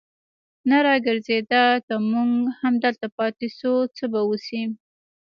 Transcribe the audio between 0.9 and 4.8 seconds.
ګرځېده، که موږ همدلته پاتې شو، څه به وشي.